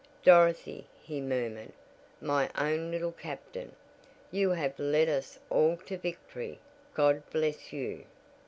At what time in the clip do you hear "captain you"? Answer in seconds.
3.11-4.49